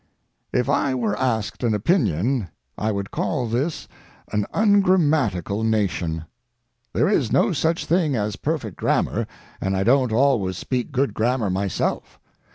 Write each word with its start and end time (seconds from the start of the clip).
If 0.51 0.67
I 0.67 0.95
were 0.95 1.15
asked 1.19 1.61
an 1.63 1.75
opinion 1.75 2.47
I 2.75 2.91
would 2.91 3.11
call 3.11 3.45
this 3.45 3.87
an 4.31 4.47
ungrammatical 4.51 5.63
nation. 5.63 6.25
There 6.91 7.07
is 7.07 7.31
no 7.31 7.53
such 7.53 7.85
thing 7.85 8.15
as 8.15 8.35
perfect 8.35 8.77
grammar, 8.77 9.27
and 9.61 9.77
I 9.77 9.83
don't 9.83 10.11
always 10.11 10.57
speak 10.57 10.91
good 10.91 11.13
grammar 11.13 11.51
myself. 11.51 12.19